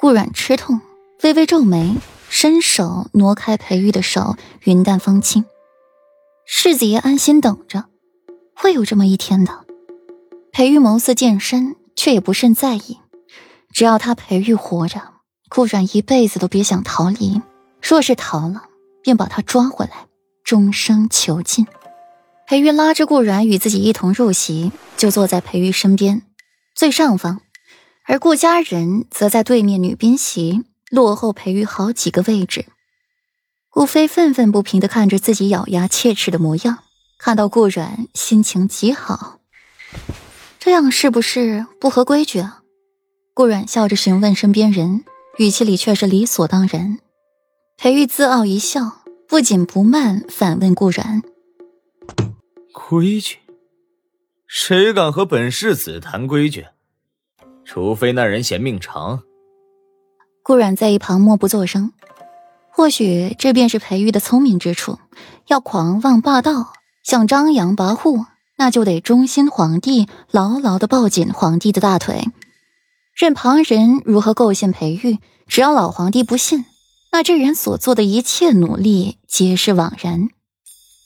[0.00, 0.80] 顾阮吃痛，
[1.22, 1.94] 微微皱眉，
[2.30, 4.34] 伸手挪开裴玉的手，
[4.64, 5.44] 云淡风轻。
[6.46, 7.84] 世子爷安心等着，
[8.54, 9.66] 会有这么一天的。
[10.52, 13.00] 裴玉眸色渐深，却也不甚在意。
[13.74, 15.02] 只要他裴玉活着，
[15.50, 17.42] 顾阮一辈子都别想逃离。
[17.82, 18.62] 若是逃了，
[19.02, 20.06] 便把他抓回来，
[20.42, 21.66] 终生囚禁。
[22.46, 26.22] 裴玉拉着顾阮与自己一同入席，就坐在裴玉身边，
[26.74, 27.42] 最上方，
[28.10, 32.66] 而顾家人则在对面女宾席，落后裴玉好几个位置。
[33.68, 36.78] 顾飞愤愤不平地看着自己咬牙切齿的模样，
[37.20, 39.38] 看到顾阮，心情极好。
[40.58, 42.62] 这样是不是不合规矩啊？
[43.32, 45.04] 顾阮笑着询问身边人，
[45.38, 46.98] 语气里却是理所当然。
[47.76, 51.22] 裴玉自傲一笑，不紧不慢反问顾然。
[52.72, 53.36] 规矩？
[54.48, 56.66] 谁敢和本世子谈规矩？
[57.72, 59.22] 除非那人嫌命长。
[60.42, 61.92] 顾阮在一旁默不作声。
[62.72, 64.98] 或许这便是裴玉的聪明之处。
[65.46, 66.72] 要狂妄霸道，
[67.04, 68.26] 想张扬跋扈，
[68.58, 72.24] 那就得忠心皇帝，牢牢的抱紧皇帝的大腿。
[73.14, 76.64] 任旁人如何构陷裴玉，只要老皇帝不信，
[77.12, 80.28] 那这人所做的一切努力皆是枉然。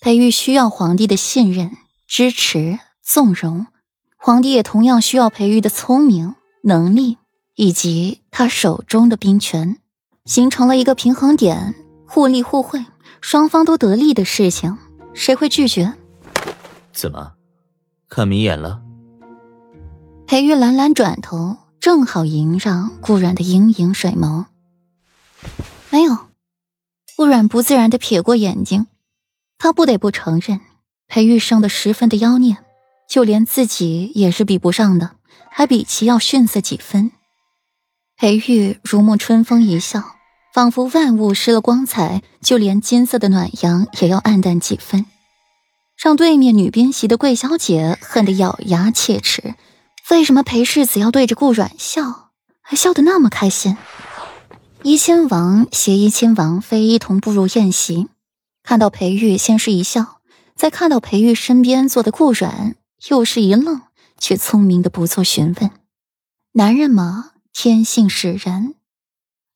[0.00, 1.76] 裴玉需要皇帝的信任、
[2.08, 3.68] 支持、纵容，
[4.16, 7.18] 皇帝也同样需要裴玉的聪明、能力
[7.54, 9.78] 以及他手中的兵权，
[10.24, 11.74] 形成了一个平衡点，
[12.06, 12.84] 互利互惠，
[13.20, 14.76] 双方都得利的事情，
[15.14, 15.94] 谁会拒绝？
[16.92, 17.32] 怎么，
[18.08, 18.82] 看迷眼了？
[20.26, 24.44] 裴玉懒懒转头，正好迎上顾阮的盈盈水眸。
[25.90, 26.18] 没有，
[27.16, 28.86] 顾阮不自然的撇过眼睛。
[29.56, 30.60] 他不得不承认，
[31.06, 32.58] 裴玉生的十分的妖孽，
[33.08, 35.12] 就连自己也是比不上的，
[35.50, 37.12] 还比其要逊色几分。
[38.16, 40.02] 裴玉如沐春风一笑，
[40.52, 45.06] 仿佛万物失了光彩，就连金色的暖阳也要暗淡几分，
[45.96, 49.54] 让对面女宾席的桂小姐恨得咬牙切齿。
[50.10, 52.30] 为什么裴世子要对着顾阮笑，
[52.62, 53.76] 还笑得那么开心？
[54.82, 58.08] 怡亲王携怡亲王妃一同步入宴席。
[58.62, 60.20] 看到裴玉，先是一笑，
[60.54, 62.74] 再看到裴玉身边坐的顾阮，
[63.08, 63.82] 又是一愣，
[64.18, 65.70] 却聪明的不做询问。
[66.52, 68.74] 男人嘛，天性使然，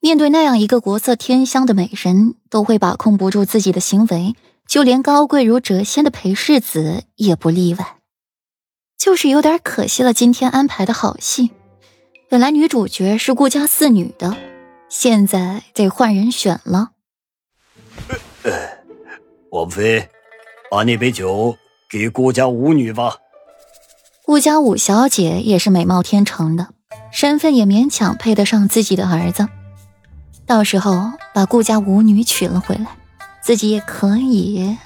[0.00, 4.34] 面对那样一个国色天香的美人，都会把控不住自己的行为，
[4.66, 7.96] 就连高贵如谪仙的裴世子也不例外。
[8.98, 11.50] 就是有点可惜了，今天安排的好戏，
[12.28, 14.36] 本来女主角是顾家四女的，
[14.90, 16.90] 现在得换人选了。
[19.50, 20.08] 王妃，
[20.70, 21.56] 把那杯酒
[21.88, 23.16] 给顾家五女吧。
[24.30, 26.68] 顾家五小姐也是美貌天成的，
[27.10, 29.48] 身份也勉强配得上自己的儿子。
[30.46, 32.86] 到时候把顾家五女娶了回来，
[33.42, 34.78] 自己也可以。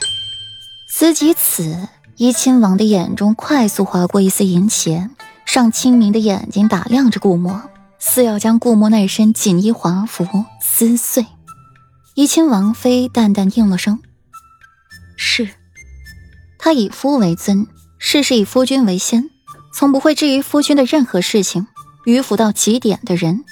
[0.88, 5.10] 思及此，怡亲王的眼中快速划过一丝淫邪，
[5.44, 7.65] 上清明的眼睛打量着顾墨，
[7.99, 10.26] 似要将顾墨那身锦衣华服
[10.62, 11.26] 撕碎。
[12.15, 14.00] 怡亲王妃淡淡应了声。
[15.19, 15.50] 是，
[16.59, 17.66] 他以夫为尊，
[17.99, 19.28] 事事以夫君为先，
[19.74, 21.66] 从不会质疑夫君的任何事情，
[22.06, 23.44] 迂腐到极点的人。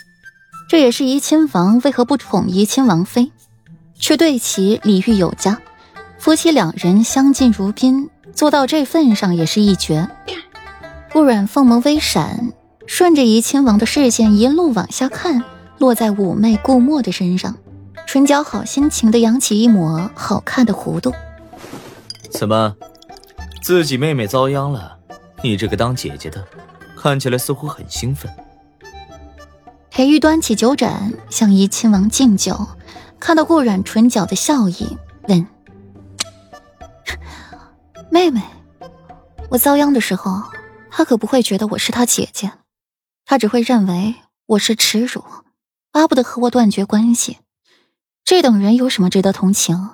[0.69, 3.33] 这也是怡亲王为何不宠怡亲王妃，
[3.99, 5.61] 却对其礼遇有加。
[6.19, 10.09] 夫妻两人相敬如宾，做到这份上也是一绝。
[11.13, 12.53] 顾阮凤眸微闪，
[12.87, 15.43] 顺着怡亲王的视线一路往下看，
[15.79, 17.57] 落在妩媚顾墨的身上，
[18.07, 21.13] 唇角好心情的扬起一抹好看的弧度。
[22.31, 22.77] 怎么，
[23.61, 24.99] 自己妹妹遭殃了？
[25.43, 26.47] 你这个当姐姐的，
[26.97, 28.33] 看起来似乎很兴奋。
[29.91, 32.67] 裴玉端起酒盏向怡亲王敬酒，
[33.19, 34.97] 看到顾阮唇角的笑意，
[35.29, 35.47] 问
[38.11, 38.41] ：“妹妹，
[39.51, 40.43] 我遭殃的时候，
[40.91, 42.53] 他可不会觉得我是他姐姐，
[43.25, 44.15] 他只会认为
[44.47, 45.23] 我是耻辱，
[45.91, 47.39] 巴不得和我断绝关系。
[48.25, 49.91] 这等人有什么值得同情？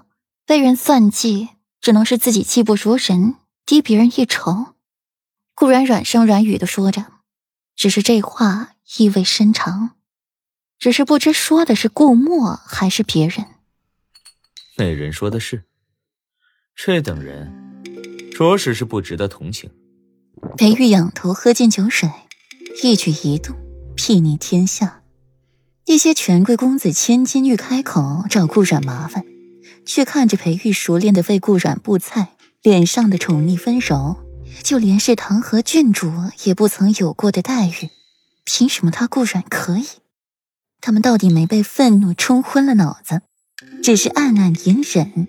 [0.47, 1.49] 被人算计。”
[1.81, 4.75] 只能是自己技不如人，低别人一筹。
[5.58, 7.05] 顾然软声软语的说着，
[7.75, 9.96] 只是这话意味深长，
[10.78, 13.44] 只是不知说的是顾墨还是别人。
[14.76, 15.64] 那人说的是，
[16.76, 17.82] 这等人，
[18.31, 19.69] 着实是不值得同情。
[20.56, 22.08] 裴玉仰头喝进酒水，
[22.84, 23.56] 一举一动
[23.96, 25.02] 睥睨天下。
[25.87, 29.25] 一些权贵公子千金欲开口找顾染麻烦。
[29.84, 34.28] 却看着裴玉熟练的为顾阮布菜，脸上的宠溺温柔，
[34.62, 36.12] 就连是唐河郡主
[36.45, 37.91] 也不曾有过的待遇，
[38.45, 39.87] 凭什么他顾阮可以？
[40.81, 43.23] 他们到底没被愤怒冲昏了脑子，
[43.83, 45.29] 只是暗暗隐忍。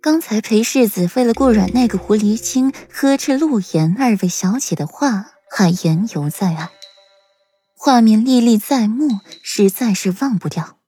[0.00, 6.70] 刚才裴世子为了顾阮那个狐狸精呵斥陆言二位小姐的话，还言犹在耳，
[7.76, 10.79] 画面历历在目，实在是忘不掉。